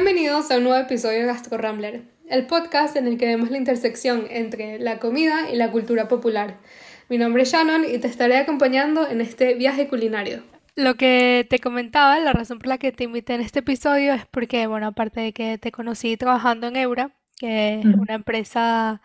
[0.00, 3.58] Bienvenidos a un nuevo episodio de Gastro Rambler, el podcast en el que vemos la
[3.58, 6.58] intersección entre la comida y la cultura popular.
[7.08, 10.44] Mi nombre es Shannon y te estaré acompañando en este viaje culinario.
[10.76, 14.24] Lo que te comentaba, la razón por la que te invité en este episodio es
[14.26, 19.02] porque, bueno, aparte de que te conocí trabajando en Eura, que es una empresa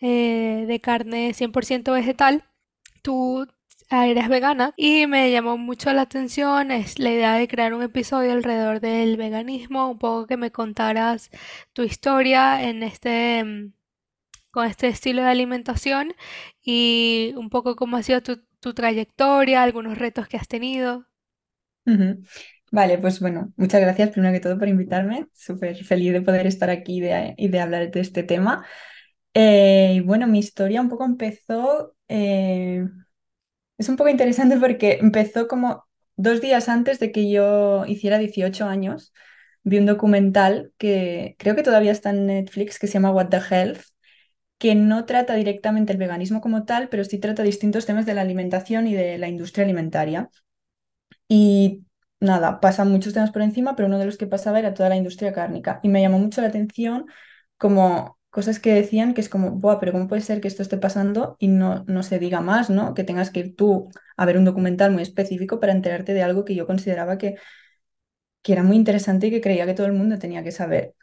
[0.00, 2.42] eh, de carne 100% vegetal,
[3.02, 3.46] tú
[3.92, 8.32] eres vegana y me llamó mucho la atención es la idea de crear un episodio
[8.32, 11.30] alrededor del veganismo, un poco que me contaras
[11.74, 13.72] tu historia en este mm,
[14.50, 16.14] con este estilo de alimentación
[16.62, 21.06] y un poco cómo ha sido tu, tu trayectoria, algunos retos que has tenido.
[22.70, 25.26] Vale, pues bueno, muchas gracias primero que todo por invitarme.
[25.34, 27.04] Súper feliz de poder estar aquí
[27.36, 28.64] y de, hablar de este tema.
[29.34, 32.84] Eh, y bueno, mi historia un poco empezó eh,
[33.82, 35.84] es un poco interesante porque empezó como
[36.16, 39.12] dos días antes de que yo hiciera 18 años.
[39.64, 43.38] Vi un documental que creo que todavía está en Netflix que se llama What the
[43.50, 43.80] Health,
[44.58, 48.22] que no trata directamente el veganismo como tal, pero sí trata distintos temas de la
[48.22, 50.30] alimentación y de la industria alimentaria.
[51.28, 51.84] Y
[52.20, 54.96] nada, pasan muchos temas por encima, pero uno de los que pasaba era toda la
[54.96, 55.80] industria cárnica.
[55.82, 57.06] Y me llamó mucho la atención
[57.56, 60.78] como cosas que decían que es como, Buah, pero ¿cómo puede ser que esto esté
[60.78, 62.94] pasando y no, no se diga más, ¿no?
[62.94, 66.44] Que tengas que ir tú a ver un documental muy específico para enterarte de algo
[66.44, 67.36] que yo consideraba que,
[68.42, 70.94] que era muy interesante y que creía que todo el mundo tenía que saber.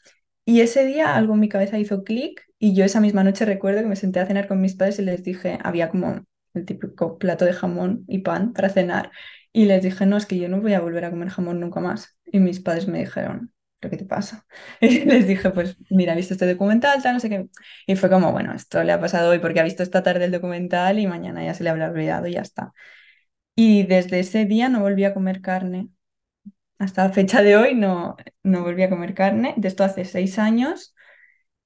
[0.46, 3.82] Y ese día algo en mi cabeza hizo clic y yo esa misma noche recuerdo
[3.82, 7.18] que me senté a cenar con mis padres y les dije, había como el típico
[7.20, 9.12] plato de jamón y pan para cenar
[9.54, 11.80] y les dije, no, es que yo no voy a volver a comer jamón nunca
[11.82, 12.18] más.
[12.26, 14.46] Y mis padres me dijeron, ¿pero qué te pasa?
[14.82, 17.50] Les dije, pues mira, he visto este documental, tal, no sé qué.
[17.88, 20.32] Y fue como, bueno, esto le ha pasado hoy porque ha visto esta tarde el
[20.32, 22.74] documental y mañana ya se le habrá olvidado y ya está.
[23.56, 25.90] Y desde ese día no volví a comer carne.
[26.78, 29.54] Hasta la fecha de hoy no, no volví a comer carne.
[29.58, 30.96] De esto hace seis años.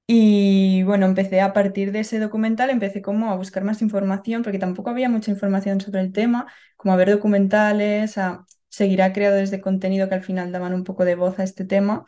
[0.07, 4.59] Y bueno, empecé a partir de ese documental, empecé como a buscar más información, porque
[4.59, 9.51] tampoco había mucha información sobre el tema, como a ver documentales, a seguir a creadores
[9.51, 12.05] de contenido que al final daban un poco de voz a este tema.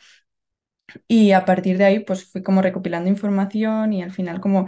[1.07, 4.67] Y a partir de ahí, pues fui como recopilando información y al final como,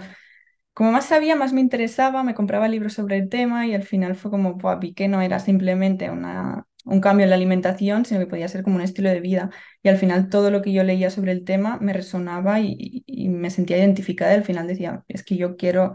[0.74, 4.16] como más sabía, más me interesaba, me compraba libros sobre el tema y al final
[4.16, 8.28] fue como, vi que no era simplemente una, un cambio en la alimentación, sino que
[8.28, 9.50] podía ser como un estilo de vida.
[9.84, 13.30] Y al final todo lo que yo leía sobre el tema me resonaba y, y
[13.30, 15.94] me sentía identificada y al final decía, es que yo quiero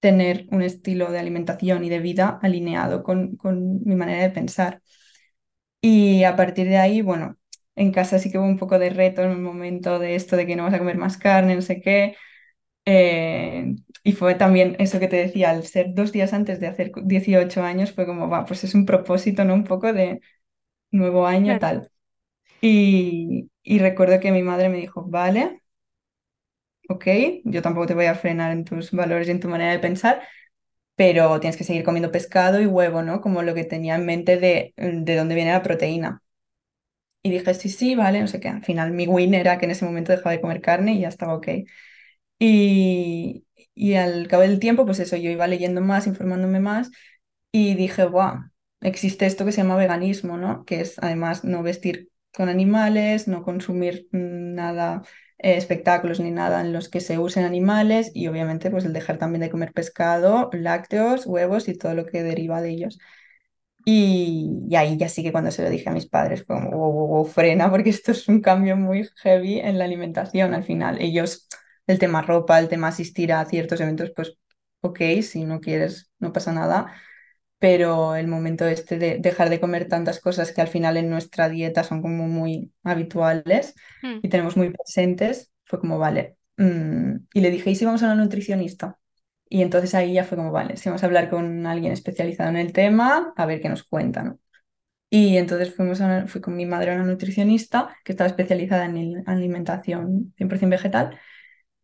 [0.00, 4.82] tener un estilo de alimentación y de vida alineado con, con mi manera de pensar.
[5.88, 7.36] Y a partir de ahí, bueno,
[7.76, 10.46] en casa sí que hubo un poco de reto en el momento de esto de
[10.46, 12.16] que no vas a comer más carne, no sé qué.
[12.86, 16.92] Eh, y fue también eso que te decía, al ser dos días antes de hacer
[17.04, 19.54] 18 años, fue como, va, pues es un propósito, ¿no?
[19.54, 20.20] Un poco de
[20.92, 21.90] nuevo año, tal.
[22.60, 25.62] Y, y recuerdo que mi madre me dijo, vale,
[26.88, 27.04] ok,
[27.44, 30.22] yo tampoco te voy a frenar en tus valores y en tu manera de pensar,
[30.96, 33.20] pero tienes que seguir comiendo pescado y huevo, ¿no?
[33.22, 36.22] Como lo que tenía en mente de, de dónde viene la proteína.
[37.22, 38.48] Y dije, sí, sí, vale, no sé qué.
[38.48, 41.08] Al final mi win era que en ese momento dejaba de comer carne y ya
[41.08, 41.48] estaba ok.
[42.38, 46.90] Y, y al cabo del tiempo, pues eso, yo iba leyendo más, informándome más
[47.52, 48.44] y dije, wow,
[48.82, 50.64] existe esto que se llama veganismo, ¿no?
[50.66, 55.02] Que es además no vestir con animales, no consumir nada
[55.46, 59.18] eh, espectáculos ni nada en los que se usen animales y obviamente pues el dejar
[59.18, 62.98] también de comer pescado, lácteos, huevos y todo lo que deriva de ellos.
[63.84, 67.90] Y, ahí ya sí que cuando se lo dije a mis padres como, frena, porque
[67.90, 71.00] esto es un cambio muy heavy en la alimentación al final.
[71.00, 71.48] Ellos,
[71.86, 74.36] el tema ropa, el tema asistir a ciertos eventos, pues
[74.80, 76.92] ok, si no quieres, no pasa nada
[77.58, 81.48] pero el momento este de dejar de comer tantas cosas que al final en nuestra
[81.48, 84.18] dieta son como muy habituales hmm.
[84.22, 86.36] y tenemos muy presentes, fue como, vale.
[86.58, 88.98] Mm, y le dije, ¿y si vamos a una nutricionista?
[89.48, 92.56] Y entonces ahí ya fue como, vale, si vamos a hablar con alguien especializado en
[92.56, 94.40] el tema, a ver qué nos cuentan.
[95.10, 99.22] Y entonces fuimos a fui con mi madre a una nutricionista que estaba especializada en
[99.28, 101.18] alimentación 100% vegetal.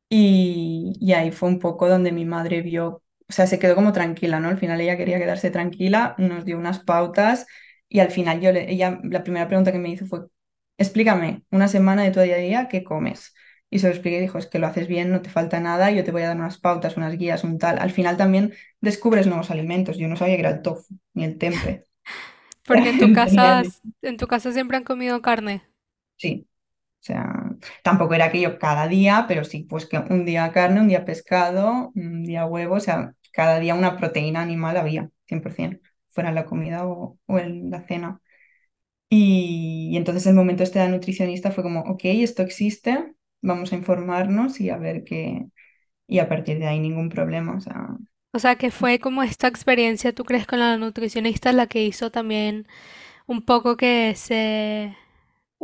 [0.09, 3.93] Y, y ahí fue un poco donde mi madre vio o sea, se quedó como
[3.93, 4.49] tranquila, ¿no?
[4.49, 7.47] Al final ella quería quedarse tranquila, nos dio unas pautas
[7.89, 10.21] y al final yo le, ella, la primera pregunta que me hizo fue,
[10.79, 13.35] explícame una semana de tu día a día qué comes.
[13.71, 15.91] Y se lo expliqué y dijo, es que lo haces bien, no te falta nada,
[15.91, 17.79] yo te voy a dar unas pautas, unas guías, un tal.
[17.79, 18.53] Al final también
[18.83, 19.97] descubres nuevos alimentos.
[19.97, 21.87] Yo no sabía que era el tofu ni el tempe.
[22.67, 23.63] Porque en tu casa,
[24.03, 25.63] en tu casa siempre han comido carne.
[26.17, 26.47] Sí,
[27.01, 27.42] o sea,
[27.83, 31.05] tampoco era que yo cada día, pero sí, pues que un día carne, un día
[31.05, 35.81] pescado, un día huevo, o sea, cada día una proteína animal había, 100%,
[36.11, 38.21] fuera la comida o, en la cena.
[39.09, 43.73] Y, y entonces el momento este de la nutricionista fue como, ok, esto existe, vamos
[43.73, 45.47] a informarnos y a ver qué,
[46.09, 47.97] y a partir de ahí ningún problema, o sea,
[48.35, 52.11] O sea, que fue como esta experiencia, ¿tú crees, con la nutricionista la que hizo
[52.11, 52.67] también
[53.27, 54.97] un poco que se...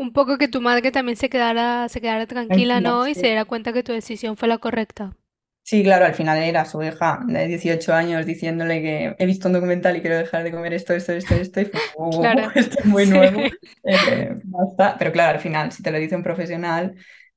[0.02, 3.06] Un poco que tu madre también se quedara, se quedara tranquila, tranquila, ¿no?
[3.06, 5.14] Y se diera cuenta que tu decisión fue la correcta.
[5.62, 9.52] Sí, claro, al final era su hija de 18 años diciéndole que he visto un
[9.54, 12.50] documental y quiero dejar de comer esto, esto, esto, esto, y fue "Oh, Claro.
[12.54, 13.06] esto es muy Sí.
[13.06, 13.50] nuevo,
[13.82, 14.96] eh, basta.
[14.98, 16.94] Pero claro, al final, si te lo dice un profesional,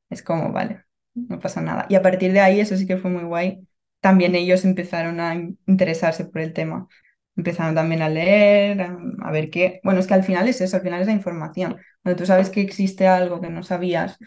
[0.10, 1.86] es como, vale, no pasa nada.
[1.90, 3.68] Y a partir de ahí, eso sí que fue muy guay,
[4.00, 6.88] también ellos empezaron a in- interesarse por el tema.
[7.36, 9.80] Empezaron también a leer, a, a ver qué.
[9.84, 11.78] Bueno, es que al final es eso, al final es la información.
[12.04, 14.18] Cuando tú sabes que existe algo que no sabías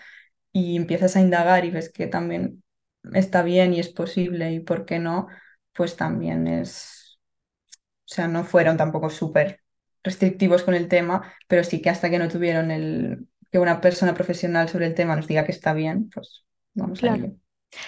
[0.53, 2.63] y empiezas a indagar y ves que también
[3.15, 5.29] está bien y es posible y por qué no,
[5.75, 7.19] pues también es,
[8.07, 9.61] o sea, no fueron tampoco súper
[10.03, 14.15] restrictivos con el tema, pero sí que hasta que no tuvieron el, que una persona
[14.15, 17.15] profesional sobre el tema nos diga que está bien, pues vamos a Claro.
[17.15, 17.35] ello.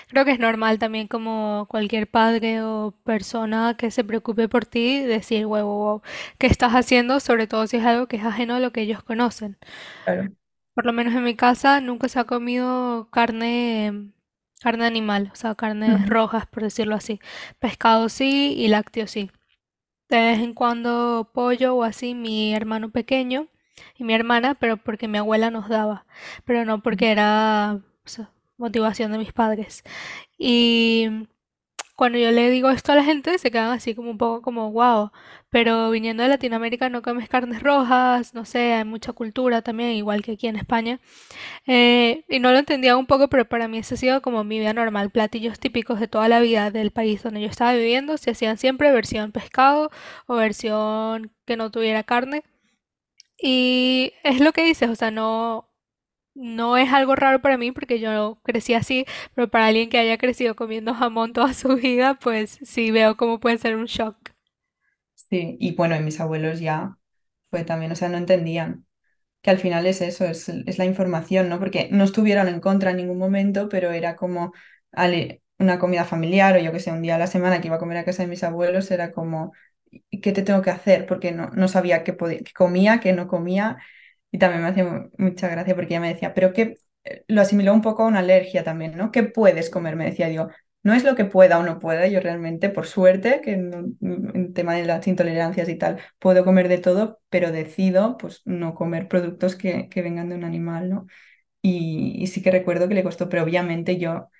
[0.08, 5.00] Creo que es normal también como cualquier padre o persona que se preocupe por ti
[5.00, 6.02] decir, wow, wow, wow,
[6.38, 7.20] ¿qué estás haciendo?
[7.20, 9.56] Sobre todo si es algo que es ajeno a lo que ellos conocen.
[10.04, 10.30] Claro.
[10.74, 14.10] Por lo menos en mi casa nunca se ha comido carne,
[14.60, 17.18] carne animal, o sea, carnes Ujú, rojas, por decirlo así.
[17.58, 19.30] Pescado sí y lácteo sí.
[20.10, 23.48] De vez en cuando pollo o así, mi hermano pequeño
[23.96, 26.06] y mi hermana, pero porque mi abuela nos daba,
[26.44, 29.84] pero no porque era, o sea, motivación de mis padres.
[30.38, 31.08] Y
[31.96, 34.70] cuando yo le digo esto a la gente, se quedan así como un poco como,
[34.70, 35.12] wow,
[35.48, 40.22] pero viniendo de Latinoamérica no comes carnes rojas, no sé, hay mucha cultura también, igual
[40.22, 41.00] que aquí en España.
[41.66, 44.58] Eh, y no lo entendía un poco, pero para mí ese ha sido como mi
[44.58, 45.10] vida normal.
[45.10, 48.92] Platillos típicos de toda la vida del país donde yo estaba viviendo se hacían siempre
[48.92, 49.90] versión pescado
[50.26, 52.42] o versión que no tuviera carne.
[53.38, 55.65] Y es lo que dices, o sea, no,
[56.36, 60.18] no es algo raro para mí porque yo crecí así, pero para alguien que haya
[60.18, 64.16] crecido comiendo jamón toda su vida, pues sí veo cómo puede ser un shock.
[65.14, 66.98] Sí, y bueno, y mis abuelos ya
[67.50, 68.86] fue también, o sea, no entendían.
[69.42, 71.58] que al final es eso, es, es la información, ¿no?
[71.60, 74.52] Porque no estuvieron en contra en ningún momento, pero era como
[75.58, 77.78] una comida familiar o yo que sé, un día a la semana que iba a
[77.78, 79.52] comer a casa de mis abuelos, era como,
[79.90, 81.06] ¿y ¿qué te tengo que hacer?
[81.06, 83.78] Porque no, no sabía qué, podía, qué comía, qué no comía.
[84.36, 86.76] Y también me hacía mu- mucha gracia porque ella me decía, pero que
[87.28, 89.10] lo asimiló un poco a una alergia también, ¿no?
[89.10, 89.96] ¿Qué puedes comer?
[89.96, 90.48] Me decía, digo,
[90.82, 94.52] no es lo que pueda o no pueda, yo realmente, por suerte, que no- en
[94.54, 99.08] tema de las intolerancias y tal, puedo comer de todo, pero decido pues no comer
[99.08, 101.06] productos que, que vengan de un animal, ¿no?
[101.62, 104.30] Y, y sí que recuerdo que le costó, pero obviamente yo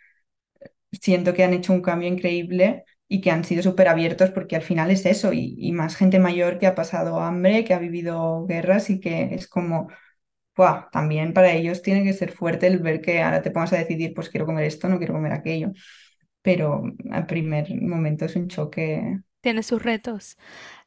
[0.93, 4.63] siento que han hecho un cambio increíble y que han sido súper abiertos porque al
[4.63, 8.47] final es eso, y, y más gente mayor que ha pasado hambre, que ha vivido
[8.47, 9.89] guerras y que es como,
[10.57, 10.91] ¡buah!
[10.93, 14.15] También para ellos tiene que ser fuerte el ver que ahora te pongas a decidir,
[14.15, 15.73] pues quiero comer esto, no quiero comer aquello,
[16.43, 16.83] pero
[17.13, 19.21] al primer momento es un choque.
[19.41, 20.37] Tiene sus retos.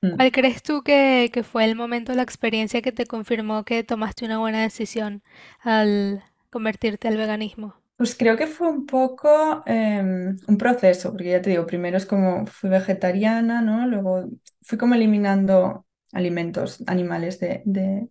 [0.03, 3.83] mm, ¿Cuál crees tú que, que fue el momento, la experiencia que te confirmó que
[3.83, 5.23] tomaste una buena decisión
[5.61, 7.75] al convertirte al veganismo?
[7.99, 12.05] Pues creo que fue un poco em, un proceso, porque ya te digo, primero es
[12.05, 13.87] como fui vegetariana, ¿no?
[13.87, 14.25] Luego
[14.61, 18.09] fui como eliminando alimentos animales de, de-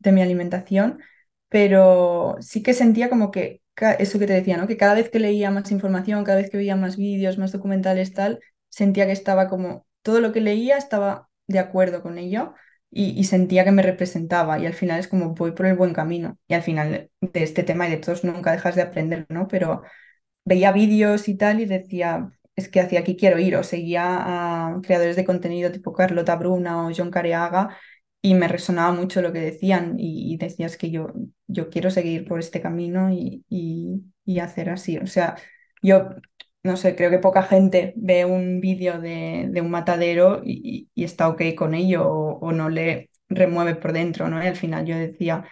[0.00, 1.00] de mi alimentación,
[1.48, 3.62] pero sí que sentía como que
[3.98, 4.66] eso que te decía, ¿no?
[4.68, 8.14] Que cada vez que leía más información, cada vez que veía más vídeos, más documentales,
[8.14, 8.40] tal,
[8.70, 12.54] sentía que estaba como todo lo que leía estaba de acuerdo con ello
[12.94, 16.38] y, sentía que me representaba y al final es como voy por el buen camino
[16.46, 19.48] y al final de este tema y de todos nunca dejas de aprender, ¿no?
[19.48, 19.82] Pero
[20.44, 24.80] veía vídeos y tal y decía, es que hacia aquí quiero ir, o seguía a
[24.82, 27.76] creadores de contenido tipo Carlota Bruna o John Careaga
[28.22, 31.08] y me resonaba mucho lo que decían y, decías que yo,
[31.46, 33.44] yo quiero seguir por este camino y,
[34.24, 34.98] y hacer así.
[34.98, 35.36] O sea,
[35.82, 36.10] yo
[36.64, 41.04] no sé, creo que poca gente ve un vídeo de, de un matadero y, y
[41.04, 44.42] está ok con ello o, o no le remueve por dentro, ¿no?
[44.42, 45.44] Y al final yo decía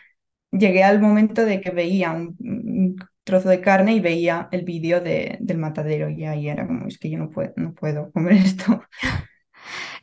[0.52, 5.00] llegué al momento de que veía un, un trozo de carne y veía el vídeo
[5.00, 8.34] de, del matadero y ahí era como, es que yo no puedo, no puedo comer
[8.34, 8.82] esto.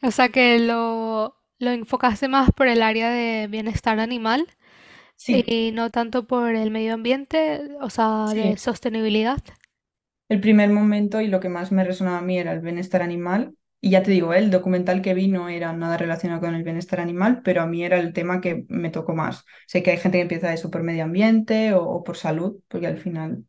[0.01, 4.47] O sea que lo, lo enfocaste más por el área de bienestar animal
[5.15, 9.39] Sí, y no tanto por el medio ambiente, o sea, de sostenibilidad.
[10.29, 13.55] El primer momento y lo que más me resonaba a mí era el bienestar animal.
[13.81, 14.39] Y ya te digo, ¿eh?
[14.39, 17.83] el documental que vi no era nada relacionado con el bienestar animal, pero a mí
[17.83, 19.45] era el tema que me tocó más.
[19.67, 22.87] Sé que hay gente que empieza eso por medio ambiente o, o por salud, porque
[22.87, 23.45] al final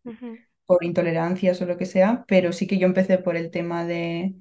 [0.66, 4.34] por intolerancias o lo que sea, pero sí que yo empecé por el tema de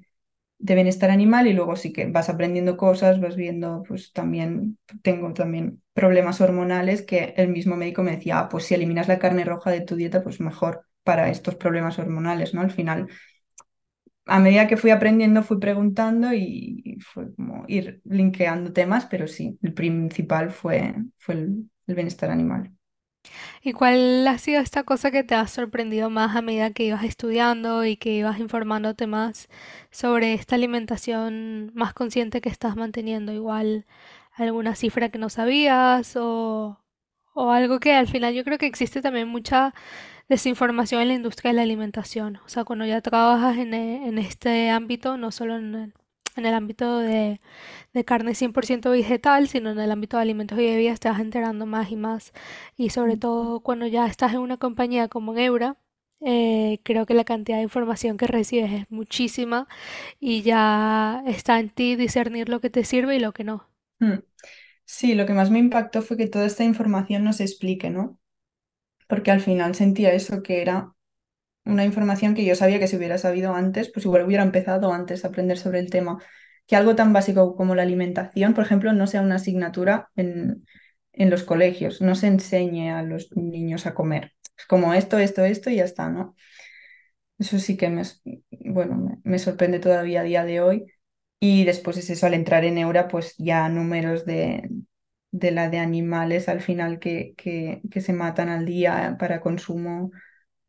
[0.58, 5.32] de bienestar animal y luego sí que vas aprendiendo cosas, vas viendo, pues también tengo
[5.32, 9.44] también problemas hormonales que el mismo médico me decía, ah, pues si eliminas la carne
[9.44, 12.60] roja de tu dieta, pues mejor para estos problemas hormonales, ¿no?
[12.60, 13.08] Al final,
[14.26, 19.58] a medida que fui aprendiendo, fui preguntando y fue como ir linkeando temas, pero sí,
[19.62, 22.70] el principal fue, fue el, bienestar animal.
[23.62, 27.02] ¿Y cuál ha sido esta cosa que te ha sorprendido más a medida que ibas
[27.02, 29.48] estudiando y que ibas informándote más
[29.90, 33.32] sobre esta alimentación más consciente que estás manteniendo?
[33.32, 33.86] Igual
[34.34, 36.78] alguna cifra que no sabías o,
[37.34, 39.74] o algo que al final yo creo que existe también mucha
[40.30, 42.38] desinformación en la industria de la alimentación.
[42.46, 45.94] O sea, cuando ya trabajas en, e- en este ámbito, no solo en el,
[46.36, 47.40] en el ámbito de,
[47.94, 51.66] de carne 100% vegetal, sino en el ámbito de alimentos y bebidas te vas enterando
[51.66, 52.32] más y más.
[52.76, 55.76] Y sobre todo cuando ya estás en una compañía como en Eura,
[56.22, 59.68] eh, creo que la cantidad de información que recibes es muchísima
[60.20, 63.66] y ya está en ti discernir lo que te sirve y lo que no.
[64.00, 64.18] Mm.
[64.86, 68.19] Sí, lo que más me impactó fue que toda esta información nos explique, ¿no?
[69.10, 70.94] Porque al final sentía eso que era
[71.66, 75.24] una información que yo sabía que si hubiera sabido antes, pues igual hubiera empezado antes
[75.24, 76.18] a aprender sobre el tema.
[76.66, 80.66] Que algo tan básico como la alimentación, por ejemplo, no sea una asignatura en,
[81.12, 84.34] en los colegios, no se enseñe a los niños a comer.
[84.58, 86.36] Es como esto, esto, esto y ya está, ¿no?
[87.38, 88.02] Eso sí que me,
[88.50, 90.86] bueno, me, me sorprende todavía a día de hoy.
[91.40, 94.68] Y después es eso, al entrar en Eura, pues ya números de,
[95.30, 100.10] de la de animales al final que, que, que se matan al día para consumo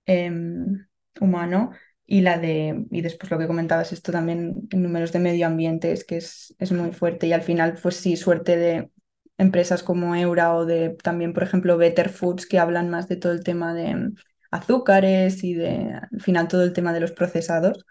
[0.06, 0.88] em,
[1.20, 1.72] humano
[2.06, 5.92] y la de, y después lo que comentabas, esto también en números de medio ambiente
[5.92, 8.92] es que es, es muy fuerte y al final, pues sí, suerte de
[9.38, 13.32] empresas como Eura o de también, por ejemplo, Better Foods que hablan más de todo
[13.32, 14.12] el tema de
[14.52, 17.86] azúcares y de, al final, todo el tema de los procesados,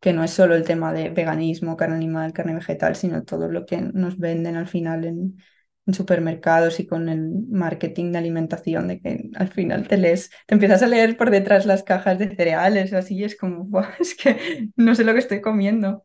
[0.00, 3.66] que no es solo el tema de veganismo, carne animal, carne vegetal, sino todo lo
[3.66, 5.38] que nos venden al final en,
[5.86, 10.54] en supermercados y con el marketing de alimentación, de que al final te lees, te
[10.54, 14.14] empiezas a leer por detrás las cajas de cereales, así y es como, "Buah, es
[14.16, 16.04] que no sé lo que estoy comiendo.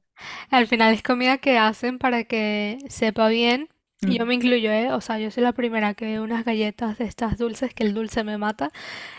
[0.50, 3.70] Al final es comida que hacen para que sepa bien.
[4.04, 4.92] Y yo Mm, me incluyo, ¿eh?
[4.94, 7.94] O sea, yo soy la primera que veo unas galletas de estas dulces que el
[7.94, 8.72] dulce me mata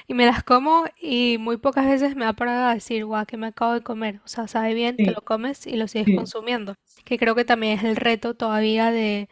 [0.06, 3.36] y me las como y muy pocas veces me ha parado a decir, guau, ¿qué
[3.36, 4.20] me acabo de comer?
[4.24, 6.12] O sea, sabe bien, te Sí, lo comes y lo sigues sí.
[6.12, 6.76] consumiendo.
[7.04, 9.28] Que creo que también es el reto todavía de,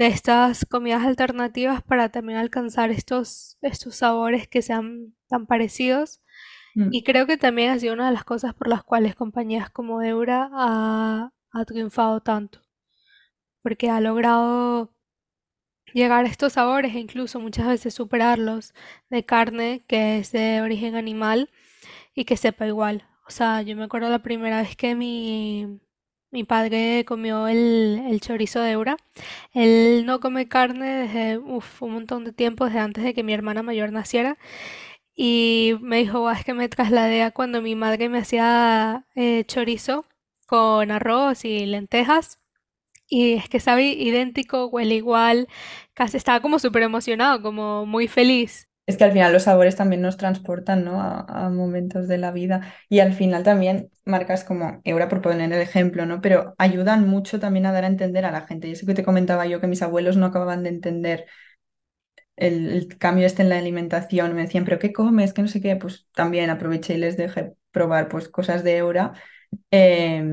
[0.00, 6.22] de estas comidas alternativas para también alcanzar estos, estos sabores que sean tan parecidos.
[6.74, 9.68] mm, Y creo que también ha sido una de las cosas por las cuales compañías
[9.68, 12.62] como Eura ha, ha triunfado tanto,
[13.62, 14.94] porque ha logrado
[15.92, 18.72] llegar a estos sabores e incluso muchas veces superarlos
[19.10, 21.50] de carne que es de origen animal
[22.14, 23.04] y que sepa igual.
[23.26, 25.80] O sea, yo me acuerdo la primera vez que mi,
[26.30, 28.96] mi padre comió el, chorizo de Eura.
[29.52, 33.62] Él no come carne desde un montón de tiempo, desde antes de que mi hermana
[33.62, 34.38] mayor naciera.
[35.14, 39.44] Y me dijo, "Buah, es que me trasladé a cuando mi madre me hacía eh,
[39.46, 40.06] chorizo
[40.46, 42.40] con arroz y lentejas.
[43.08, 45.48] Y es que sabe idéntico, huele igual,
[45.94, 48.69] casi estaba como súper emocionado, como muy feliz.
[48.90, 51.00] Es que al final los sabores también nos transportan, ¿no?
[51.00, 55.60] a, momentos de la vida y al final también marcas como Eura, por poner el
[55.60, 56.20] ejemplo, ¿no?
[56.20, 58.66] Pero ayudan mucho también a dar a entender a la gente.
[58.66, 61.26] Y eso que te comentaba yo, que mis abuelos no acababan de entender
[62.34, 65.32] el, cambio este en la alimentación, me decían, ¿pero qué comes?
[65.32, 69.12] Que no sé qué, pues también aproveché y les dejé probar pues cosas de Eura
[69.70, 70.24] eh,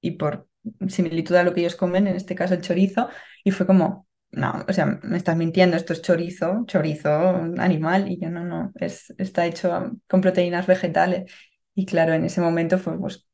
[0.00, 0.48] y por
[0.88, 3.08] similitud a lo que ellos comen, en este caso el chorizo,
[3.44, 7.10] y fue como, no, o sea, me estás mintiendo, esto es chorizo, chorizo
[7.58, 11.30] animal, y yo no, no, es, está hecho con proteínas vegetales.
[11.74, 13.26] Y claro, en ese momento fue, pues,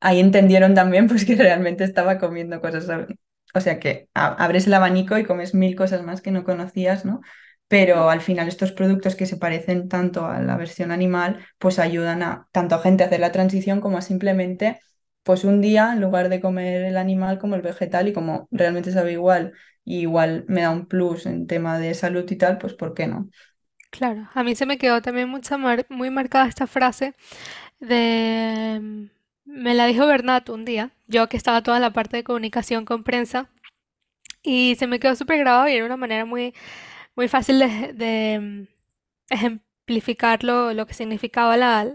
[0.00, 2.88] ahí entendieron también pues que realmente estaba comiendo cosas,
[3.54, 7.20] o sea que abres el abanico y comes mil cosas más que no conocías, ¿no?
[7.68, 12.22] Pero al final estos productos que se parecen tanto a la versión animal, pues ayudan
[12.22, 14.80] a tanto a gente a hacer la transición como a simplemente,
[15.22, 18.92] pues un día en lugar de comer el animal como el vegetal y como realmente
[18.92, 22.94] sabe igual, igual me da un plus en tema de salud y tal, pues ¿por
[22.94, 23.30] qué no?
[23.90, 25.56] Claro, a mí se me quedó también mucha
[25.88, 27.14] muy marcada esta frase
[27.80, 29.10] de...
[29.46, 33.04] Me la dijo Bernat un día, yo que estaba toda la parte de comunicación con
[33.04, 33.50] prensa,
[34.42, 36.54] y se me quedó súper grabado y era una manera muy,
[37.16, 38.68] muy fácil de, de, mm,
[39.34, 41.94] ejemplificar lo, lo que significaba la,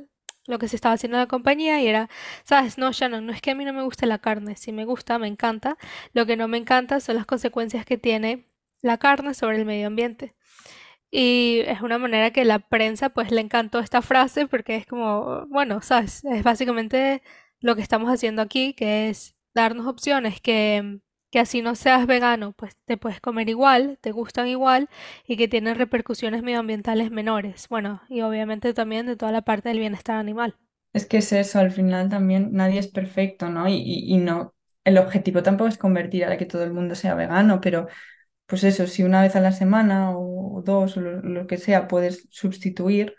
[0.50, 2.10] lo que se estaba haciendo en la compañía y era,
[2.44, 4.86] sabes, no, Shannon, no es que a mí no me guste la carne, si me
[4.86, 5.78] gusta, me encanta,
[6.14, 8.46] lo que no me encanta son las consecuencias que tiene
[8.82, 10.36] la carne sobre el medio ambiente.
[11.12, 15.46] Y es una manera que la prensa pues le encantó esta frase porque es como,
[15.48, 17.24] bueno, sabes, es básicamente
[17.60, 21.00] lo que estamos haciendo aquí, que es darnos opciones que,
[21.32, 24.90] que así no seas vegano, pues te puedes comer igual, te gustan igual
[25.28, 27.68] y que tienen repercusiones medioambientales menores.
[27.70, 30.56] Bueno, y obviamente también de toda la parte del bienestar animal.
[30.94, 33.68] Es que es eso, al final también nadie es perfecto, ¿no?
[33.68, 37.88] Y, no, el objetivo tampoco es convertir a que todo el mundo sea vegano, pero
[38.48, 42.28] pues eso, si una vez a la semana o dos o lo, que sea puedes
[42.32, 43.16] sustituir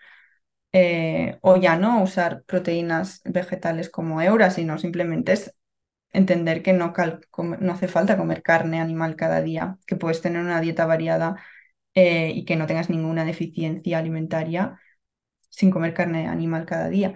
[0.72, 5.54] eh, o ya no usar proteínas vegetales como Eura, sino simplemente es
[6.12, 7.20] entender que no, cal-
[7.60, 11.36] no hace falta comer carne animal cada día, que puedes tener una dieta variada
[11.94, 14.80] eh, y que no tengas ninguna deficiencia alimentaria
[15.50, 17.14] sin comer carne animal cada día.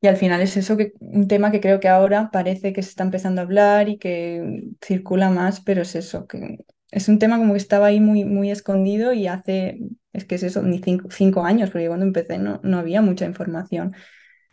[0.00, 2.90] Y al final es eso que un tema que creo que ahora parece que se
[2.90, 6.58] está empezando a hablar y que circula más, pero es eso, que
[6.90, 9.80] es un tema como que estaba ahí muy, muy escondido y hace,
[10.12, 13.24] es que es eso, ni cinco, cinco años, porque cuando empecé no, no había mucha
[13.26, 13.94] información.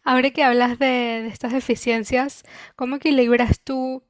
[0.04, 2.44] Ahora que hablas de, estas deficiencias,
[2.76, 4.04] ¿cómo equilibras tú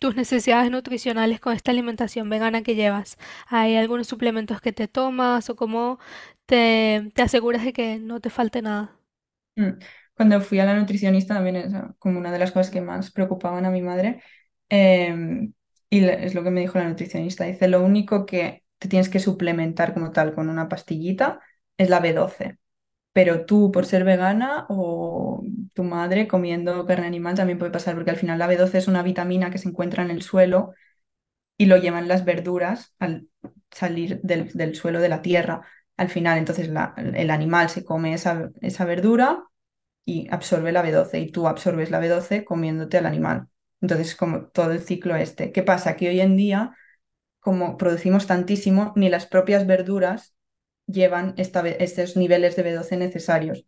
[0.00, 3.18] tus necesidades nutricionales con esta alimentación vegana que llevas?
[3.46, 6.00] ¿Hay algunos suplementos que te tomas o cómo
[6.46, 8.96] te, aseguras de que no te falte nada?
[9.56, 9.78] Mm.
[10.14, 13.64] Cuando fui a la nutricionista también es como una de las cosas que más preocupaban
[13.64, 14.22] a mi madre.
[14.68, 15.52] em,
[15.90, 17.44] y es lo que me dijo la nutricionista.
[17.44, 21.40] Dice, lo único que te tienes que suplementar como tal con una pastillita
[21.76, 22.58] es la B12.
[23.12, 28.10] Pero tú, por ser vegana o tu madre comiendo carne animal, también puede pasar, porque
[28.10, 30.72] al final la B12 es una vitamina que se encuentra en el suelo
[31.56, 33.28] y lo llevan las verduras al
[33.70, 35.62] salir del, del suelo de la tierra.
[35.96, 36.70] Al final, entonces
[37.14, 39.44] el animal se come esa, esa verdura
[40.04, 43.48] y absorbe la B12 y tú absorbes la B12 comiéndote al animal.
[43.80, 45.52] Entonces, como todo el ciclo este.
[45.52, 45.96] ¿Qué pasa?
[45.96, 46.76] Que hoy en día,
[47.40, 50.34] como producimos tantísimo, ni las propias verduras
[50.92, 53.64] llevan esta estos niveles de B12 necesarios,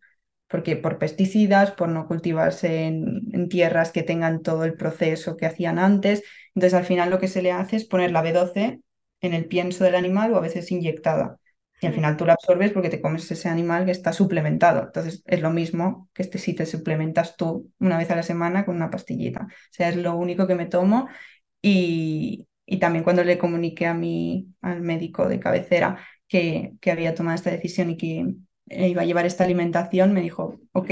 [0.47, 5.45] porque por pesticidas, por no cultivarse en, en tierras que tengan todo el proceso que
[5.45, 8.81] hacían antes, entonces al final lo que se le hace es poner la B12
[9.21, 11.37] en el pienso del animal o a veces inyectada.
[11.81, 14.83] Y al final tú la absorbes porque te comes ese animal que está suplementado.
[14.83, 18.65] Entonces es lo mismo que este, si te suplementas tú una vez a la semana
[18.65, 19.41] con una pastillita.
[19.43, 21.09] O sea, es lo único que me tomo
[21.61, 27.35] y, y también cuando le comuniqué a mi, al médico de cabecera que, había tomado
[27.35, 28.35] esta decisión y que
[28.69, 30.89] eh, iba a llevar esta alimentación, me dijo, ok,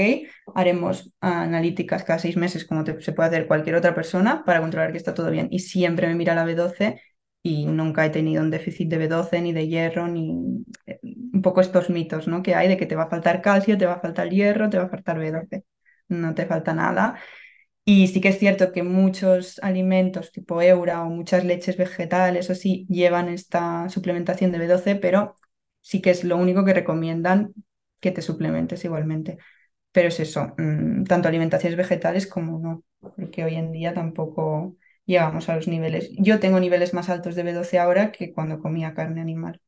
[0.54, 4.98] haremos analíticas cada seis meses como se puede hacer cualquier otra persona para controlar que
[4.98, 5.48] está todo bien.
[5.50, 7.00] Y siempre me mira la B12
[7.42, 11.60] y nunca he tenido un déficit de B12 ni de hierro, ni eh, un poco
[11.60, 12.42] estos mitos ¿no?
[12.42, 14.78] que hay de que te va a faltar calcio, te va a faltar hierro, te
[14.78, 15.64] va a faltar B12.
[16.08, 17.16] No te falta nada.
[17.86, 22.54] Y sí que es cierto que muchos alimentos tipo Eura o muchas leches vegetales o
[22.54, 25.36] sí llevan esta suplementación de B12, pero
[25.82, 27.52] sí que es lo único que recomiendan
[28.00, 29.36] que te suplementes igualmente.
[29.92, 35.48] Pero es eso, mm, tanto alimentaciones vegetales como no, porque hoy en día tampoco llegamos
[35.48, 36.10] a los niveles.
[36.18, 39.60] Yo tengo niveles más altos de B12 ahora que cuando comía carne animal.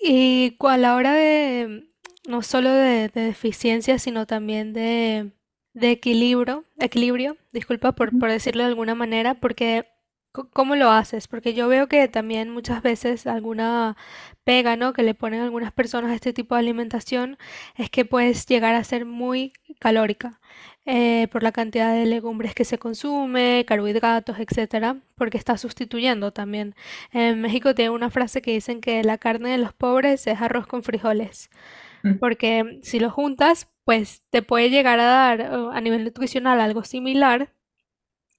[0.00, 1.88] Y a la hora de,
[2.28, 5.32] no solo de, de deficiencia, sino también de,
[5.74, 9.86] de equilibrio, equilibrio, disculpa por, por decirlo de alguna manera, porque
[10.32, 11.28] ¿cómo lo haces?
[11.28, 13.96] Porque yo veo que también muchas veces alguna
[14.44, 14.92] pega, ¿no?
[14.92, 17.38] que le ponen algunas personas a este tipo de alimentación
[17.76, 20.40] es que puedes llegar a ser muy calórica
[20.84, 26.74] eh, por la cantidad de legumbres que se consume, carbohidratos, etcétera, porque está sustituyendo también.
[27.12, 30.66] En México tiene una frase que dicen que la carne de los pobres es arroz
[30.66, 31.50] con frijoles,
[32.02, 36.60] Mm, porque si lo juntas, pues te puede llegar a dar eh, a nivel nutricional
[36.60, 37.52] algo similar,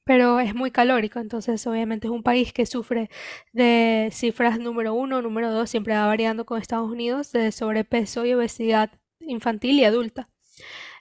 [0.05, 1.19] pero es muy calórico.
[1.19, 3.09] Entonces, obviamente es un país que sufre
[3.53, 8.33] de cifras número uno, número dos, siempre va variando con Estados Unidos, de sobrepeso y
[8.33, 10.29] obesidad infantil y adulta.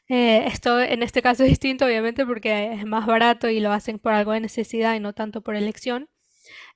[0.08, 3.98] Eh, esto en este caso es distinto, obviamente, porque es más barato y lo hacen
[3.98, 6.08] por algo de necesidad y no tanto por elección.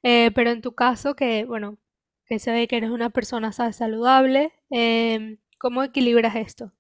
[0.04, 1.78] Eh, pero en tu caso, que bueno,
[2.26, 6.72] que se ve que eres una persona sa- saludable, em, ¿cómo equilibras esto?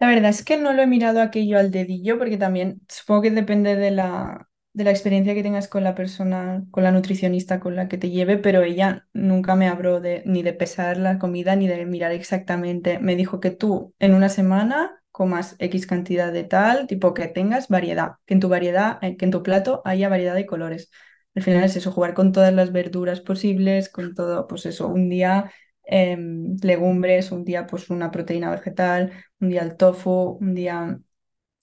[0.00, 3.30] La verdad es que no lo he mirado aquello al dedillo porque también supongo que
[3.32, 7.74] depende de la, de la experiencia que tengas con la persona, con la nutricionista con
[7.74, 11.56] la que te lleve, pero ella nunca me habló de, ni de pesar la comida
[11.56, 13.00] ni de mirar exactamente.
[13.00, 17.66] Me dijo que tú en una semana comas X cantidad de tal, tipo que tengas
[17.68, 20.90] variedad, que en tu variedad, eh, que en tu plato haya variedad de colores.
[21.34, 25.08] Al final es eso, jugar con todas las verduras posibles, con todo, pues eso, un
[25.08, 25.50] día
[25.88, 31.00] em, legumbres, un día pues una proteína vegetal un día el tofu, un día...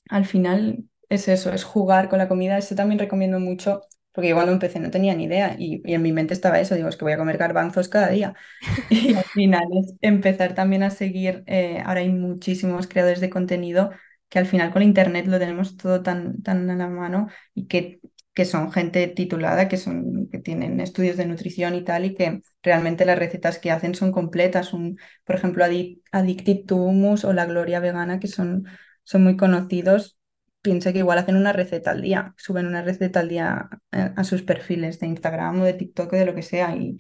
[0.09, 2.57] Al final es eso, es jugar con la comida.
[2.57, 6.01] Eso también recomiendo mucho, porque yo cuando empecé no tenía ni idea y, y en
[6.01, 8.35] mi mente estaba eso, digo, es que voy a comer garbanzos cada día.
[8.89, 13.91] Y al final es empezar también a seguir, eh, ahora hay muchísimos creadores de contenido
[14.29, 17.99] que al final con internet lo tenemos todo tan, tan a la mano y que
[18.35, 22.41] que son gente titulada, que, son, que tienen estudios de nutrición y tal, y que
[22.61, 24.73] realmente las recetas que hacen son completas.
[24.73, 25.63] Un, por ejemplo,
[26.11, 28.65] Addicted to Hummus o La Gloria Vegana, que son,
[29.05, 30.19] son muy conocidos,
[30.61, 34.23] piensa que igual hacen una receta al día, suben una receta al día eh, a,
[34.25, 36.97] sus perfiles de Instagram o de TikTok o de lo que sea, y,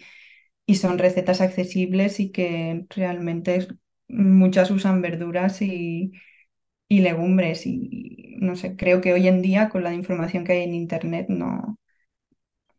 [0.65, 3.67] y son recetas accesibles y que realmente
[4.07, 6.13] muchas usan verduras y
[6.87, 10.63] y legumbres y no sé, creo que hoy en día con la información que hay
[10.63, 11.77] en internet no,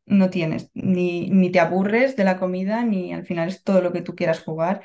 [0.06, 3.92] no tienes, ni, ni te aburres de la comida, ni al final es todo lo
[3.92, 4.82] que tú quieras jugar.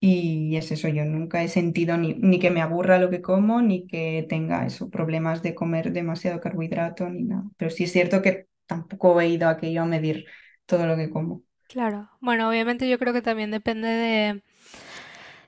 [0.00, 3.62] Y es eso, yo nunca he sentido ni, ni que me aburra lo que como,
[3.62, 7.44] ni que tenga eso, problemas de comer demasiado carbohidrato, ni nada.
[7.58, 10.26] Pero sí es cierto que tampoco he ido aquello a medir
[10.66, 11.42] todo lo que como.
[11.68, 14.42] Claro, bueno, obviamente yo creo que también depende de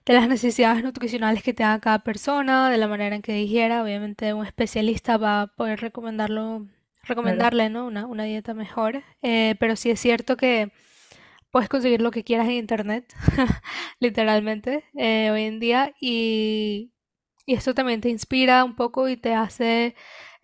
[0.04, 3.82] de las necesidades nutricionales que tenga cada persona, de la manera en que digiera.
[3.82, 6.66] Obviamente un especialista va a poder recomendarlo,
[7.04, 7.86] recomendarle, ¿no?
[7.86, 9.02] Una, una dieta mejor.
[9.22, 10.72] Eh, pero sí es cierto que
[11.50, 13.14] puedes conseguir lo que quieras en internet,
[14.00, 15.94] literalmente, eh, hoy en día.
[16.00, 16.92] Y,
[17.46, 19.94] y esto también te inspira un poco y te hace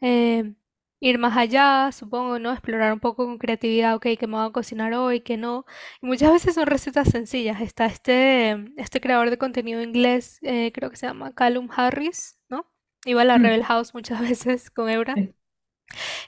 [0.00, 0.54] eh,
[1.00, 2.52] ir más allá, supongo, ¿no?
[2.52, 5.20] Explorar un poco con creatividad, ok, ¿qué me voy a cocinar hoy?
[5.20, 5.64] ¿Qué no?
[6.02, 7.60] Y muchas veces son recetas sencillas.
[7.60, 12.66] Está este, este creador de contenido inglés, eh, creo que se llama Callum Harris, ¿no?
[13.04, 15.14] Iba a la Mm, Rebel House muchas veces con Eura.
[15.14, 15.34] sí,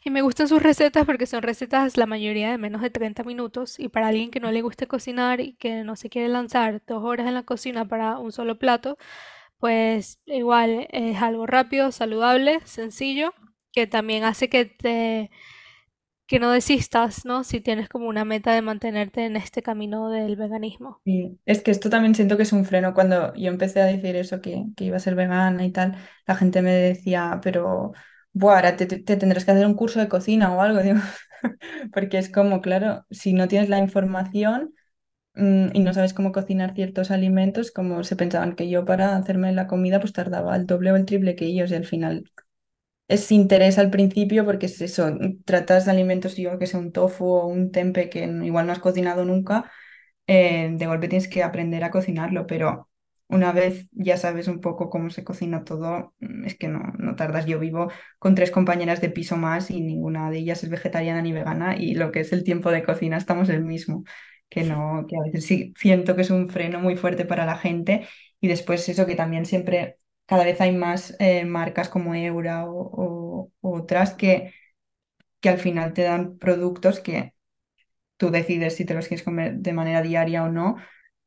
[0.04, 3.78] Y me gustan sus recetas porque son recetas la mayoría de menos de 30 minutos.
[3.78, 7.02] Y para alguien que no le guste cocinar y que no se quiere lanzar dos
[7.04, 8.96] horas en la cocina para un solo plato,
[9.58, 13.34] pues igual es algo rápido, saludable, sencillo
[13.72, 15.30] que también hace que te
[16.30, 17.42] que no desistas, ¿no?
[17.42, 21.00] Si tienes como una meta de mantenerte en este camino del veganismo.
[21.44, 22.94] Es que esto también siento que es un freno.
[22.94, 25.96] Cuando yo empecé a decir eso, que, iba a ser vegana y tal,
[26.28, 27.94] la gente me decía, pero,
[28.32, 31.00] buah, ahora te tendrás que hacer un curso de cocina o algo, digo,
[31.92, 34.72] porque es como, claro, si no tienes la información
[35.34, 39.52] mm, y no sabes cómo cocinar ciertos alimentos, como se pensaban que yo para hacerme
[39.52, 42.24] la comida pues tardaba el doble o el triple que ellos y al final
[43.10, 45.12] es interés al principio porque es eso,
[45.44, 48.78] tratas de alimentos, yo que sé, un tofu o un tempe que igual no has
[48.80, 49.70] cocinado nunca,
[50.26, 52.88] eh, de golpe tienes que aprender a cocinarlo, pero
[53.28, 57.16] una vez ya sabes un poco cómo se cocina todo, mm, es que no, no
[57.16, 57.46] tardas.
[57.46, 61.32] Yo vivo con tres compañeras de piso más y ninguna de ellas es vegetariana ni
[61.32, 64.04] vegana y lo que es el tiempo de cocina estamos el mismo,
[64.48, 67.56] que no, que a veces sí siento que es un freno muy fuerte para la
[67.56, 68.06] gente
[68.40, 69.98] y después eso que también siempre
[70.30, 74.54] cada vez hay más eh, marcas como Eura o, otras que,
[75.40, 77.34] que al final te dan productos que
[78.18, 80.76] tú decides si te los quieres comer de manera diaria o no,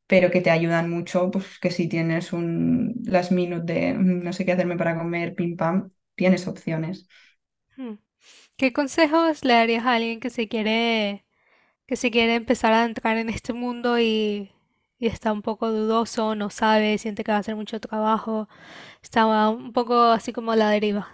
[0.08, 4.34] pero que te ayudan mucho, pues que si tienes un last minute de "Mm, no
[4.34, 7.08] sé qué hacerme para comer, pim pam, tienes opciones.
[7.78, 7.96] Hmm.
[8.58, 11.26] ¿Qué consejos le darías a alguien que se quiere
[11.88, 14.53] que se quiere empezar a entrar en este mundo y,
[15.04, 18.48] y está un poco dudoso, no sabe, siente que va a hacer mucho trabajo,
[19.04, 21.10] está un poco así como a la deriva?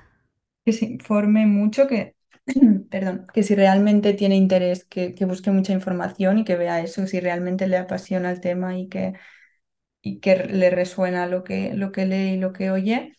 [0.65, 2.15] Que se informe mucho, que,
[2.91, 7.07] perdón, que si realmente tiene interés, que, que busque mucha información y que vea eso,
[7.07, 9.13] si realmente le apasiona el tema y que,
[10.01, 13.13] y que le resuena lo que, lo que lee y lo que oye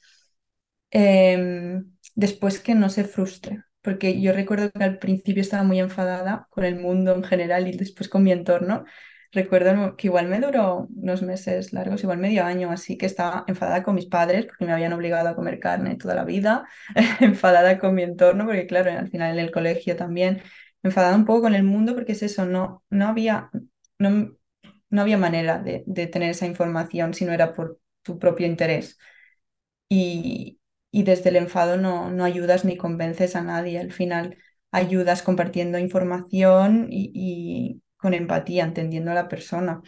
[0.90, 6.48] Em, después que no se frustre, porque yo recuerdo que al principio estaba muy enfadada
[6.50, 8.84] con el mundo en general y después con mi entorno.
[9.32, 13.84] Recuerdo que igual me duró unos meses largos, igual medio año, así que estaba enfadada
[13.84, 16.66] con mis padres porque me habían obligado a comer carne toda la vida,
[17.20, 20.42] enfadada con mi entorno porque claro, al final en el colegio también,
[20.82, 23.50] enfadada un poco con el mundo porque es eso, no, no había,
[23.98, 24.32] no,
[24.90, 28.98] no había manera de, de tener esa información si no era por tu propio interés
[29.88, 33.78] y, y desde el enfado no, no ayudas ni convences a nadie.
[33.78, 34.38] Al final
[34.70, 39.82] ayudas compartiendo información y, con empatía, entendiendo a la persona.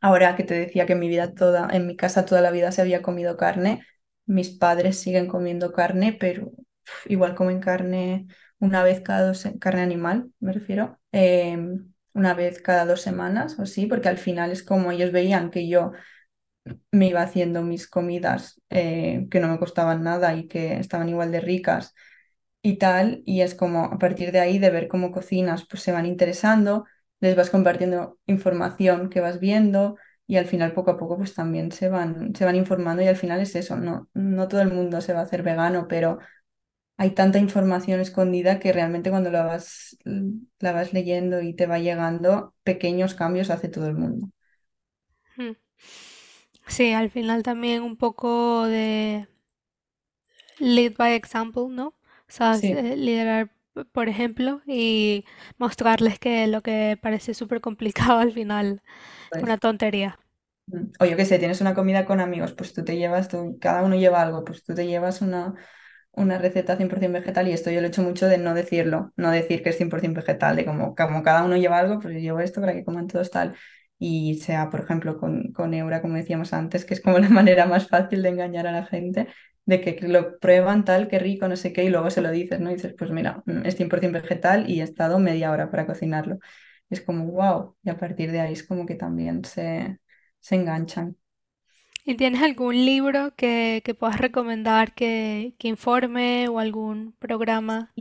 [0.00, 2.72] Ahora que te decía que en mi vida toda, en mi casa toda la vida
[2.72, 3.84] se había comido carne,
[4.26, 6.52] mis padres siguen comiendo carne, pero
[7.06, 8.26] igual comen carne
[8.60, 13.62] una vez cada dos, carne animal, me refiero, em, una vez cada dos semanas o
[13.62, 15.92] así, porque al final es como ellos veían que yo
[16.92, 21.32] me iba haciendo mis comidas eh, que no me costaban nada y que estaban igual
[21.32, 21.94] de ricas
[22.62, 25.92] y tal, y es como a partir de ahí de ver cómo cocinas, pues se
[25.92, 26.84] van interesando,
[27.20, 31.72] les vas compartiendo información que vas viendo y al final poco a poco pues también
[31.72, 35.00] se van, se van informando y al final es eso, no, no todo el mundo
[35.00, 36.18] se va a hacer vegano, pero
[36.98, 39.96] hay tanta información escondida que realmente cuando la vas,
[40.60, 44.30] la vas leyendo y te va llegando, pequeños cambios hace todo el mundo.
[45.36, 45.52] Hmm.
[46.68, 49.26] Sí, al final también un poco de
[50.60, 51.88] lead by example, ¿no?
[51.88, 53.50] O sea, Sí, eh, liderar
[53.86, 55.24] por ejemplo, y
[55.58, 58.82] mostrarles que lo que parece súper complicado al final,
[59.28, 60.18] Pues, una tontería.
[61.00, 63.82] o yo qué sé, tienes una comida con amigos, pues tú te llevas, tú- cada
[63.82, 65.54] uno lleva algo, pues tú te llevas una,
[66.12, 69.30] una receta 100% vegetal y esto yo lo he hecho mucho de no decirlo, no
[69.30, 72.40] decir que es 100% vegetal, de como, como cada uno lleva algo, pues yo llevo
[72.40, 73.54] esto para que coman todos tal.
[73.98, 77.66] Y sea, por ejemplo, con, con Eura, como decíamos antes, que es como la manera
[77.66, 79.28] más fácil de engañar a la gente,
[79.68, 82.60] de que lo prueban tal, qué rico, no sé qué, y luego se lo dices,
[82.60, 82.70] ¿no?
[82.72, 86.38] Y dices, pues mira, mm, es 100% vegetal y he estado media hora para cocinarlo.
[86.90, 90.00] Es como, wow, y a partir de ahí es como que también se,
[90.40, 91.16] se enganchan.
[92.04, 97.94] ¿Y tienes algún libro que, que puedas recomendar que, que informe o algún programa?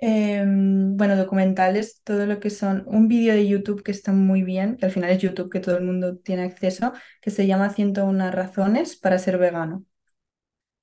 [0.00, 4.76] Em, bueno, documentales, todo lo que son un vídeo de YouTube que está muy bien,
[4.76, 8.30] que al final es YouTube que todo el mundo tiene acceso, que se llama 101
[8.30, 9.84] razones para ser vegano.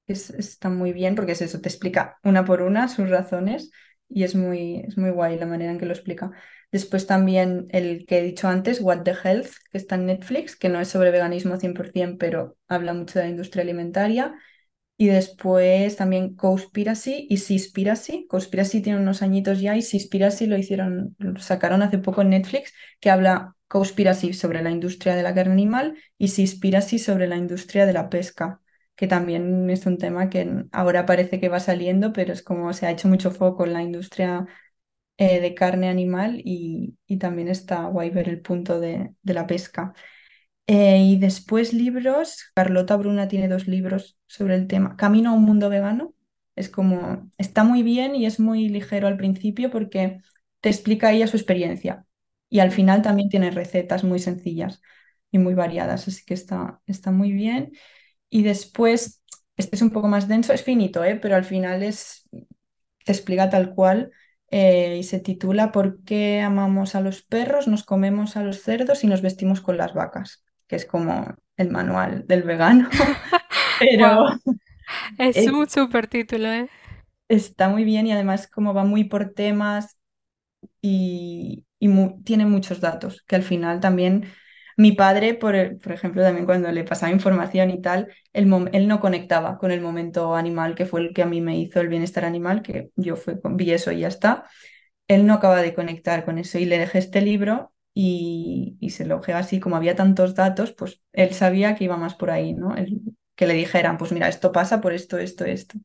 [0.07, 3.71] Es, está muy bien porque es eso, te explica una por una sus razones
[4.07, 6.31] y es muy, es muy guay la manera en que lo explica.
[6.71, 10.69] Después también el que he dicho antes, What the Health, que está en Netflix, que
[10.69, 14.35] no es sobre veganismo 100%, pero habla mucho de la industria alimentaria.
[14.97, 18.27] Y después también Cowspiracy y Seaspiracy.
[18.29, 22.73] Cowspiracy tiene unos añitos ya y Seaspiracy lo hicieron, lo sacaron hace poco en Netflix,
[23.01, 27.85] que habla Cowspiracy sobre la industria de la carne animal y Seaspiracy sobre la industria
[27.85, 28.61] de la pesca,
[28.95, 32.85] que también es un tema que ahora parece que va saliendo, pero es como se
[32.87, 34.47] ha hecho mucho foco en la industria
[35.17, 39.47] eh, de carne animal y, y también está guay ver el punto de, de la
[39.47, 39.93] pesca.
[40.67, 44.95] Eh, y después libros, Carlota Bruna tiene dos libros sobre el tema.
[44.97, 46.13] Camino a un mundo vegano.
[46.55, 50.19] Es como, está muy bien y es muy ligero al principio porque
[50.61, 52.05] te explica ella su experiencia.
[52.49, 54.81] Y al final también tiene recetas muy sencillas
[55.31, 57.71] y muy variadas, así que está, está muy bien.
[58.35, 59.23] Y después,
[59.57, 61.15] este es un poco más denso, es finito, ¿eh?
[61.21, 62.27] Pero al final es,
[63.05, 64.11] te explica tal cual
[64.51, 69.03] eh, y se titula ¿Por qué amamos a los perros, nos comemos a los cerdos
[69.03, 70.43] y nos vestimos con las vacas?
[70.67, 72.89] que es como el manual del vegano,
[73.79, 74.39] pero Wow,
[75.17, 76.69] es es- un super título, ¿eh?
[77.27, 79.97] está muy bien y además como va muy por temas
[80.81, 84.25] y, y mu- tiene muchos datos, que al final también
[84.77, 88.87] mi padre, por, el- por ejemplo, también cuando le pasaba información y tal, el él
[88.87, 91.87] no conectaba con el momento animal, que fue el que a mí me hizo el
[91.89, 94.45] bienestar animal, que yo fue, vi eso y ya está.
[95.07, 99.05] Él no acaba de conectar con eso y le dejé este libro y, y se
[99.05, 102.53] lo dejé así, como había tantos datos, pues él sabía que iba más por ahí,
[102.53, 102.75] ¿no?
[102.75, 103.01] El-
[103.35, 105.77] que le dijeran, pues mira, esto pasa por esto, esto, esto.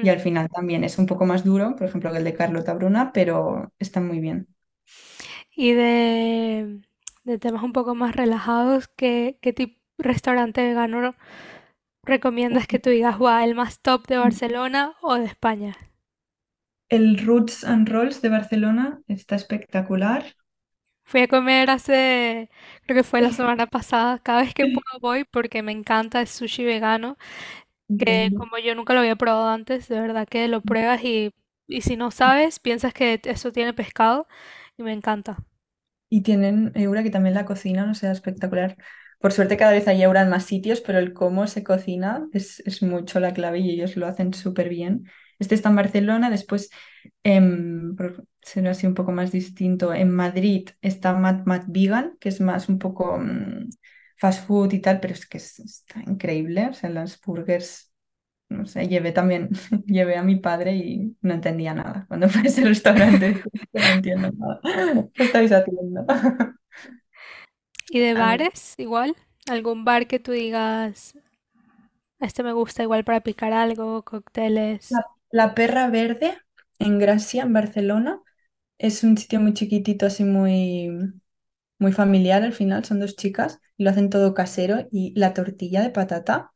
[0.00, 2.74] Y al final también es un poco más duro, por ejemplo, que el de Carlota
[2.74, 4.46] Bruna, pero está muy bien.
[5.56, 6.80] Y de,
[7.24, 11.14] de temas un poco más relajados, ¿qué, qué tipo restaurante vegano
[12.04, 15.76] recomiendas que tú digas, wow, el más top de Barcelona o de España?
[16.88, 20.34] El Roots and Rolls de Barcelona está espectacular.
[21.06, 22.50] Fui a comer hace,
[22.86, 24.18] creo que fue la semana pasada.
[24.20, 27.16] Cada vez que puedo voy porque me encanta el sushi vegano,
[27.98, 28.36] que Increíble.
[28.36, 31.32] como yo nunca lo había probado antes, de verdad que lo pruebas y,
[31.68, 34.28] y si no sabes, piensas que eso tiene pescado
[34.78, 35.38] y me encanta.
[36.14, 38.76] Y tienen Eura que también la cocina, no sea espectacular.
[39.18, 42.60] Por suerte cada vez hay Eura en más sitios, pero el cómo se cocina es,
[42.60, 45.06] es mucho la clave y ellos lo hacen súper bien.
[45.38, 46.70] Este está en Barcelona, después,
[47.24, 52.28] em, por ser así un poco más distinto, en Madrid está Mad Mad Vegan, que
[52.28, 53.70] es más un poco mm,
[54.18, 56.68] fast food y tal, pero es que es- está increíble.
[56.70, 57.92] O sea, las burgers,
[58.54, 59.50] no sé, llevé también,
[59.86, 62.06] llevé a mi padre y no entendía nada.
[62.08, 63.42] Cuando fue a ese restaurante,
[63.74, 64.60] no entiendo nada.
[65.14, 66.06] ¿Qué estáis haciendo?
[67.88, 69.16] ¿Y de bares igual?
[69.48, 71.14] ¿Algún bar que tú digas,
[72.18, 74.88] este me gusta igual para picar algo, cócteles?
[74.88, 76.36] La, La Perra Verde
[76.78, 78.20] en Gracia, en Barcelona,
[78.78, 80.90] es un sitio muy chiquitito, así muy,
[81.78, 85.82] muy familiar al final, son dos chicas y lo hacen todo casero y la tortilla
[85.82, 86.52] de patata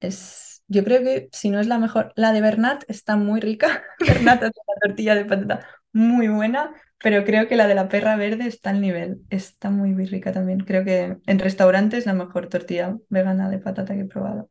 [0.00, 3.82] es, yo creo que si no es la mejor, la de Bernat está muy rica,
[4.06, 8.16] Bernat hace una tortilla de patata muy buena, pero creo que la de la Perra
[8.16, 12.14] Verde está al nivel, está muy, muy rica también, creo que en restaurantes es la
[12.14, 14.50] mejor tortilla vegana de patata que he probado.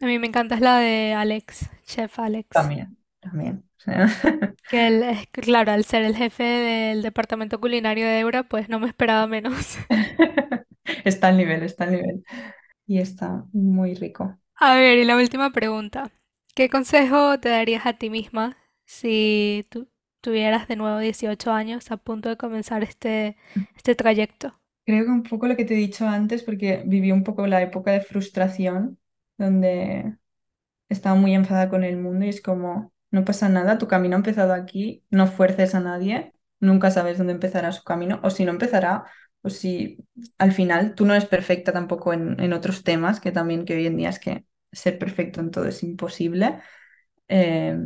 [0.00, 2.48] A mí me encanta es la de Alex, Chef Alex.
[2.50, 3.64] También, también.
[3.78, 4.08] o sea,
[4.68, 8.68] Que él, es que, claro, al ser el jefe del departamento culinario de Eura, pues
[8.68, 9.78] no me esperaba menos.
[11.04, 12.24] Está al nivel, está al nivel.
[12.86, 14.38] Y está muy rico.
[14.56, 16.10] A ver, y la última pregunta.
[16.54, 19.88] ¿Qué consejo te darías a ti misma si tú
[20.20, 23.36] tuvieras de nuevo 18 años a punto de comenzar este,
[23.76, 24.52] este trayecto?
[24.84, 27.60] Creo que un poco lo que te he dicho antes, porque viví un poco la
[27.62, 28.98] época de frustración,
[29.36, 30.16] donde
[30.88, 34.18] estaba muy enfadada con el mundo y es como, no pasa nada, tu camino ha
[34.18, 38.52] empezado aquí, no fuerces a nadie, nunca sabes dónde empezará su camino, o si no
[38.52, 39.06] empezará,
[39.46, 39.98] o si
[40.38, 43.86] al final tú no eres perfecta tampoco en, en otros temas, que también que hoy
[43.86, 46.60] en día es que ser perfecto en todo es imposible.
[47.28, 47.78] Eh,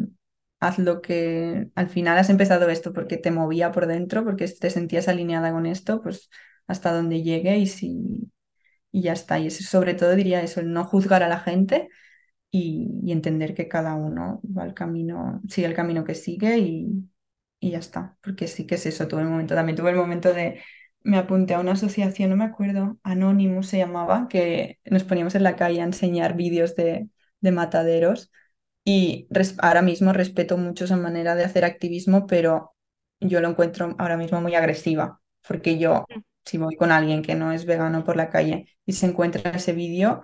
[0.60, 4.70] haz lo que al final has empezado esto porque te movía por dentro, porque te
[4.70, 6.30] sentías alineada con esto, pues
[6.66, 8.30] hasta donde llegue y si
[8.92, 9.38] y ya está.
[9.38, 11.88] Y eso, sobre todo diría eso, el no juzgar a la gente
[12.50, 17.10] y, y entender que cada uno va al camino, sigue el camino que sigue y,
[17.60, 18.18] y ya está.
[18.22, 20.62] Porque sí que es eso, tuve el momento, también tuve el momento de
[21.02, 25.44] me apunté a una asociación, no me acuerdo, Anonymous se llamaba, que nos poníamos en
[25.44, 27.08] la calle a enseñar vídeos de,
[27.40, 28.30] de mataderos
[28.84, 32.74] y ahora mismo respeto mucho esa manera de hacer activismo, pero
[33.20, 36.20] yo lo encuentro ahora mismo muy agresiva, porque yo, mm.
[36.44, 39.72] si voy con alguien que no es vegano por la calle y se encuentra ese
[39.72, 40.22] vídeo,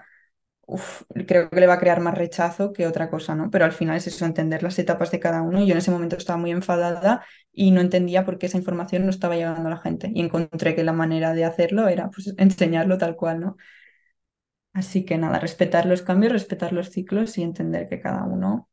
[1.26, 3.50] creo que le va a crear más rechazo que otra cosa, ¿no?
[3.50, 5.64] Pero al final es eso, entender las etapas de cada uno.
[5.64, 7.24] Yo en ese momento estaba muy enfadada
[7.56, 10.12] y no entendía por qué esa información no estaba llegando a la gente.
[10.14, 13.58] Y encontré que la manera de hacerlo era pues, enseñarlo tal cual, ¿no?
[14.80, 18.68] Así que nada, respetar los cambios, respetar los ciclos y entender que cada uno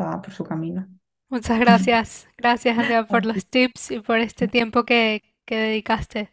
[0.00, 0.88] va por su camino.
[1.30, 2.28] Muchas gracias.
[2.36, 6.30] Gracias, Andrea, por los tips y por este tiempo que, que dedicaste.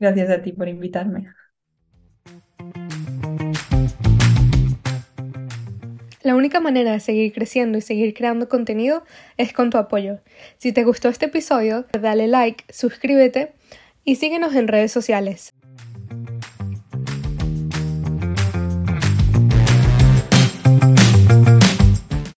[0.00, 1.32] Gracias a ti por invitarme.
[6.28, 9.02] La única manera de seguir creciendo y seguir creando contenido
[9.38, 10.18] es con tu apoyo.
[10.58, 13.54] Si te gustó este episodio, dale like, suscríbete
[14.04, 15.54] y síguenos en redes sociales.